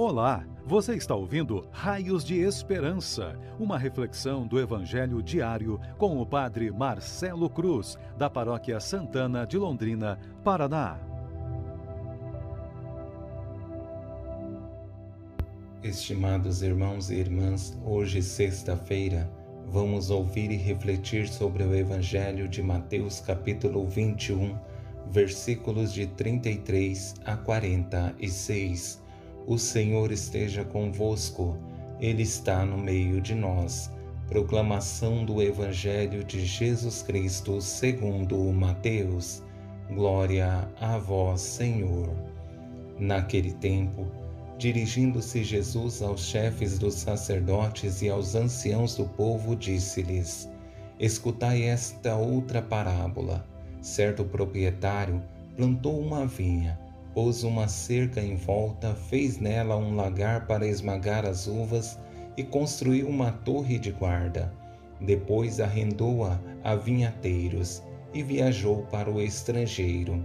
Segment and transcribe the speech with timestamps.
[0.00, 6.70] Olá, você está ouvindo Raios de Esperança, uma reflexão do Evangelho diário com o Padre
[6.70, 11.00] Marcelo Cruz, da Paróquia Santana de Londrina, Paraná.
[15.82, 19.28] Estimados irmãos e irmãs, hoje, sexta-feira,
[19.66, 24.56] vamos ouvir e refletir sobre o Evangelho de Mateus, capítulo 21,
[25.10, 29.07] versículos de 33 a 46
[29.48, 31.56] o Senhor esteja convosco,
[31.98, 33.90] Ele está no meio de nós.
[34.28, 39.42] Proclamação do Evangelho de Jesus Cristo segundo Mateus.
[39.90, 42.10] Glória a vós, Senhor.
[42.98, 44.06] Naquele tempo,
[44.58, 50.46] dirigindo-se Jesus aos chefes dos sacerdotes e aos anciãos do povo, disse-lhes:
[51.00, 53.46] Escutai esta outra parábola.
[53.80, 55.22] Certo proprietário
[55.56, 56.78] plantou uma vinha
[57.14, 61.98] pôs uma cerca em volta, fez nela um lagar para esmagar as uvas
[62.36, 64.52] e construiu uma torre de guarda.
[65.00, 70.24] Depois arrendou-a a vinhateiros e viajou para o estrangeiro.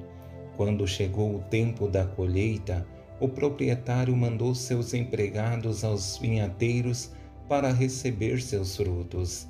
[0.55, 2.85] Quando chegou o tempo da colheita,
[3.19, 7.11] o proprietário mandou seus empregados aos vinhateiros
[7.47, 9.47] para receber seus frutos.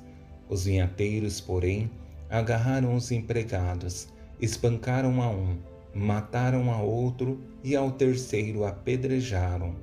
[0.48, 1.90] Os vinhateiros, porém,
[2.30, 4.08] agarraram os empregados,
[4.40, 5.56] espancaram a um
[5.94, 9.74] mataram a outro e ao terceiro apedrejaram.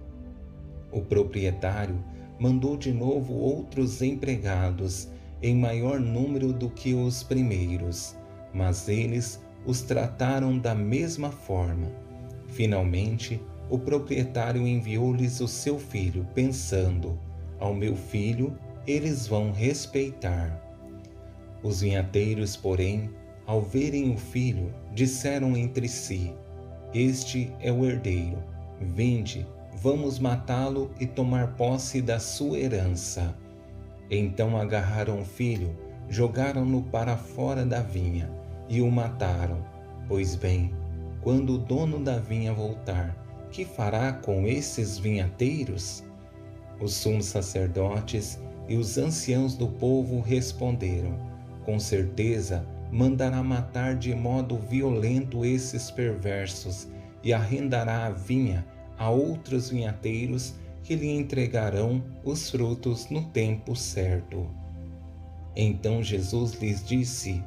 [0.91, 2.03] O proprietário
[2.39, 5.07] mandou de novo outros empregados,
[5.41, 8.15] em maior número do que os primeiros,
[8.53, 11.87] mas eles os trataram da mesma forma.
[12.47, 17.17] Finalmente, o proprietário enviou-lhes o seu filho, pensando:
[17.59, 20.59] Ao meu filho eles vão respeitar.
[21.63, 23.09] Os vinhateiros, porém,
[23.45, 26.33] ao verem o filho, disseram entre si:
[26.93, 28.37] Este é o herdeiro.
[28.79, 29.45] Vinde,
[29.75, 33.35] vamos matá-lo e tomar posse da sua herança.
[34.09, 35.75] Então agarraram o filho,
[36.09, 38.29] jogaram-no para fora da vinha
[38.67, 39.63] e o mataram.
[40.07, 40.73] Pois bem,
[41.21, 43.15] quando o dono da vinha voltar,
[43.51, 46.03] que fará com esses vinhateiros?
[46.79, 51.15] Os sumos sacerdotes e os anciãos do povo responderam:
[51.63, 56.87] Com certeza mandará matar de modo violento esses perversos
[57.23, 58.65] e arrendará a vinha
[58.97, 60.53] a outros vinhateiros
[60.83, 64.47] que lhe entregarão os frutos no tempo certo.
[65.55, 67.43] Então Jesus lhes disse: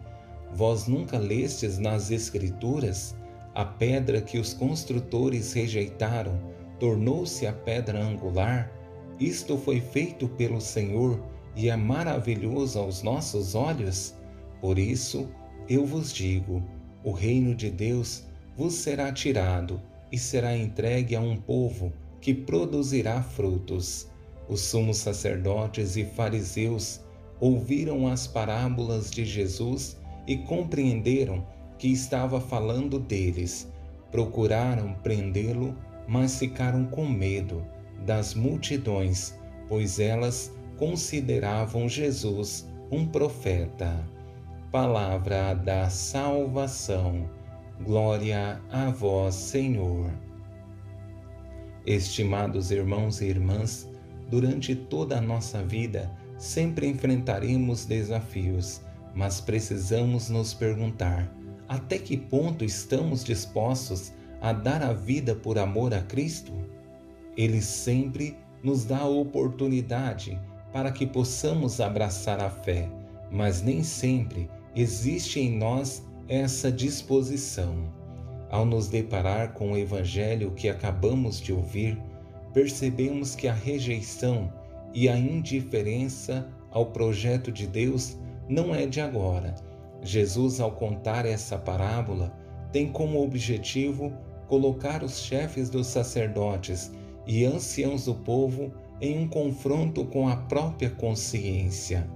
[0.52, 3.14] Vós nunca lestes nas Escrituras
[3.54, 6.38] a pedra que os construtores rejeitaram
[6.78, 8.70] tornou-se a pedra angular?
[9.18, 11.22] Isto foi feito pelo Senhor
[11.54, 14.14] e é maravilhoso aos nossos olhos?
[14.64, 15.28] Por isso,
[15.68, 16.62] eu vos digo:
[17.04, 18.24] o reino de Deus
[18.56, 19.78] vos será tirado
[20.10, 24.08] e será entregue a um povo que produzirá frutos.
[24.48, 27.02] Os sumos sacerdotes e fariseus
[27.38, 33.70] ouviram as parábolas de Jesus e compreenderam que estava falando deles.
[34.10, 35.76] Procuraram prendê-lo,
[36.08, 37.62] mas ficaram com medo
[38.06, 39.34] das multidões,
[39.68, 44.13] pois elas consideravam Jesus um profeta
[44.74, 47.30] palavra da salvação.
[47.84, 50.10] Glória a vós, Senhor.
[51.86, 53.88] Estimados irmãos e irmãs,
[54.28, 58.80] durante toda a nossa vida sempre enfrentaremos desafios,
[59.14, 61.32] mas precisamos nos perguntar:
[61.68, 66.52] até que ponto estamos dispostos a dar a vida por amor a Cristo?
[67.36, 70.36] Ele sempre nos dá a oportunidade
[70.72, 72.90] para que possamos abraçar a fé,
[73.30, 77.92] mas nem sempre existe em nós essa disposição.
[78.50, 82.00] Ao nos deparar com o Evangelho que acabamos de ouvir,
[82.52, 84.52] percebemos que a rejeição
[84.92, 88.16] e a indiferença ao projeto de Deus
[88.48, 89.54] não é de agora.
[90.02, 92.36] Jesus, ao contar essa parábola,
[92.70, 94.12] tem como objetivo
[94.46, 96.92] colocar os chefes dos sacerdotes
[97.26, 102.06] e anciãos do povo em um confronto com a própria consciência,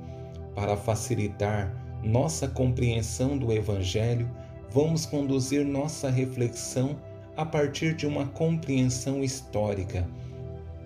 [0.55, 4.30] para facilitar nossa compreensão do Evangelho,
[4.70, 6.96] vamos conduzir nossa reflexão
[7.36, 10.08] a partir de uma compreensão histórica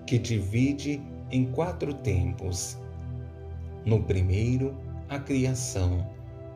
[0.06, 1.00] que divide
[1.30, 2.78] em quatro tempos.
[3.84, 4.76] No primeiro,
[5.08, 6.06] a criação.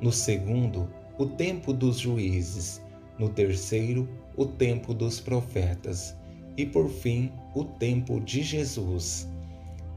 [0.01, 0.89] No segundo,
[1.19, 2.83] o tempo dos juízes.
[3.19, 6.15] No terceiro, o tempo dos profetas.
[6.57, 9.29] E por fim, o tempo de Jesus.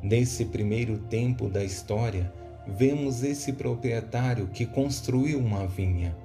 [0.01, 2.33] Nesse primeiro tempo da história,
[2.69, 6.15] vemos esse proprietário que construiu uma vinha.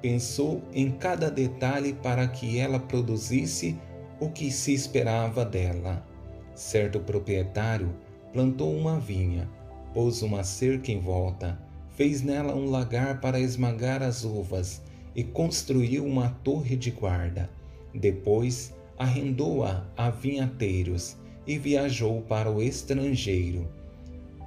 [0.00, 3.76] Pensou em cada detalhe para que ela produzisse
[4.18, 6.06] o que se esperava dela.
[6.54, 7.94] Certo proprietário
[8.32, 9.48] plantou uma vinha,
[9.92, 11.58] pôs uma cerca em volta,
[11.96, 14.80] fez nela um lagar para esmagar as uvas
[15.14, 17.50] e construiu uma torre de guarda.
[17.92, 21.16] Depois arrendou-a a vinhateiros
[21.46, 23.68] e viajou para o estrangeiro.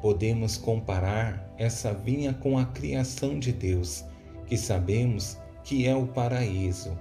[0.04, 4.04] Podemos comparar essa vinha com a criação de Deus,
[4.46, 6.92] que sabemos que é o paraíso.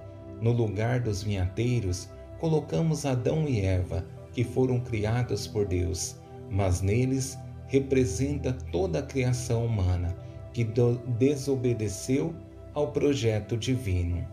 [0.41, 2.09] No lugar dos vinhateiros,
[2.39, 6.15] colocamos Adão e Eva, que foram criados por Deus,
[6.49, 10.17] mas neles representa toda a criação humana
[10.53, 10.65] que
[11.19, 12.33] desobedeceu
[12.73, 14.25] ao projeto divino.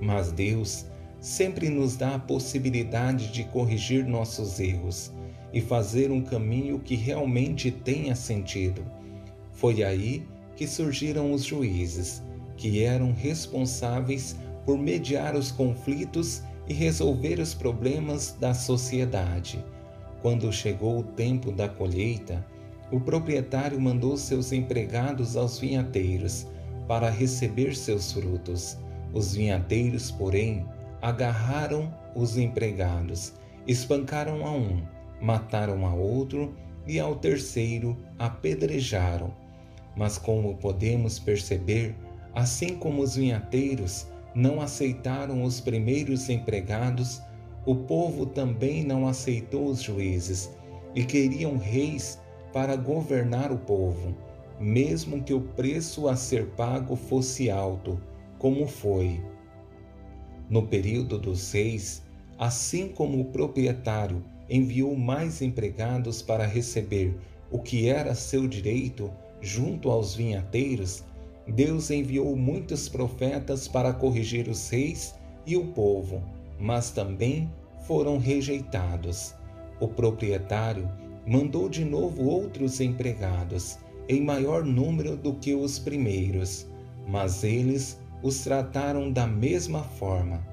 [0.00, 0.86] Mas Deus
[1.20, 5.12] sempre nos dá a possibilidade de corrigir nossos erros
[5.52, 8.84] e fazer um caminho que realmente tenha sentido.
[9.52, 12.22] Foi aí que surgiram os juízes,
[12.56, 19.64] que eram responsáveis por mediar os conflitos e resolver os problemas da sociedade.
[20.20, 22.44] Quando chegou o tempo da colheita,
[22.90, 26.46] o proprietário mandou seus empregados aos vinhateiros
[26.86, 28.76] para receber seus frutos.
[29.12, 30.66] Os vinhateiros, porém,
[31.00, 33.34] agarraram os empregados,
[33.66, 34.82] espancaram a um,
[35.20, 36.54] mataram a outro
[36.86, 39.32] e ao terceiro apedrejaram.
[39.96, 41.94] Mas como podemos perceber,
[42.34, 47.20] assim como os vinhateiros não aceitaram os primeiros empregados,
[47.66, 50.50] o povo também não aceitou os juízes
[50.94, 52.20] e queriam reis
[52.52, 54.14] para governar o povo,
[54.58, 58.00] mesmo que o preço a ser pago fosse alto,
[58.38, 59.20] como foi.
[60.48, 62.02] No período dos reis,
[62.38, 67.16] assim como o proprietário enviou mais empregados para receber
[67.50, 69.10] o que era seu direito
[69.40, 71.04] junto aos vinhateiros,
[71.46, 75.14] Deus enviou muitos profetas para corrigir os reis
[75.46, 76.22] e o povo,
[76.58, 77.50] mas também
[77.86, 79.34] foram rejeitados.
[79.80, 80.90] O proprietário
[81.26, 83.78] mandou de novo outros empregados,
[84.08, 86.66] em maior número do que os primeiros,
[87.06, 90.46] mas eles os trataram da mesma forma.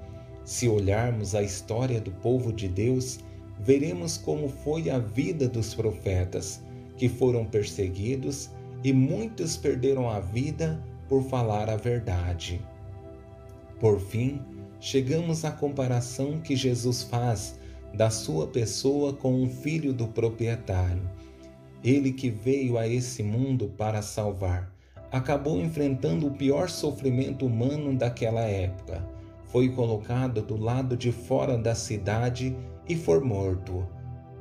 [0.43, 3.19] Se olharmos a história do povo de Deus,
[3.59, 6.61] veremos como foi a vida dos profetas,
[6.97, 8.49] que foram perseguidos
[8.83, 12.61] e muitos perderam a vida por falar a verdade.
[13.79, 14.41] Por fim,
[14.79, 17.59] chegamos à comparação que Jesus faz
[17.93, 21.01] da sua pessoa com um filho do proprietário.
[21.83, 24.75] Ele que veio a esse mundo para salvar
[25.11, 29.01] acabou enfrentando o pior sofrimento humano daquela época.
[29.45, 32.53] Foi colocado do lado de fora da cidade
[32.87, 33.87] e foi morto,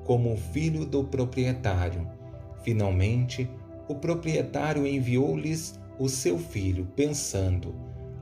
[0.04, 2.06] como filho do proprietário.
[2.62, 3.48] Finalmente,
[3.88, 7.74] o proprietário enviou-lhes o seu filho, pensando: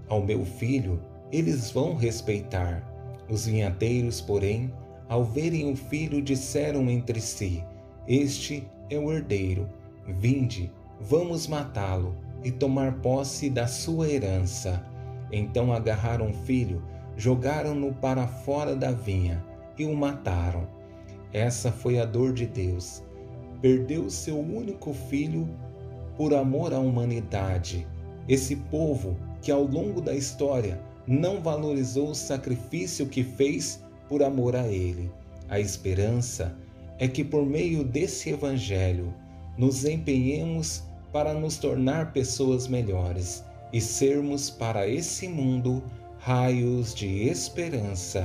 [0.09, 2.89] Ao meu filho eles vão respeitar.
[3.29, 4.73] Os vinhateiros, porém,
[5.09, 7.65] ao verem o filho, disseram entre si:
[8.07, 9.69] Este é o herdeiro.
[10.07, 10.71] Vinde,
[11.01, 14.85] vamos matá-lo e tomar posse da sua herança.
[15.31, 16.83] Então agarraram o filho,
[17.17, 19.52] jogaram-no para fora da vinha
[19.83, 20.67] e o mataram.
[21.33, 23.03] Essa foi a dor de Deus.
[23.61, 25.49] Perdeu seu único filho
[26.17, 27.87] por amor à humanidade.
[28.29, 34.55] Esse povo que ao longo da história não valorizou o sacrifício que fez por amor
[34.55, 35.11] a ele.
[35.49, 36.57] A esperança
[36.99, 39.13] é que por meio desse evangelho
[39.59, 45.83] nos empenhemos para nos tornar pessoas melhores e sermos para esse mundo
[46.19, 48.25] raios de esperança.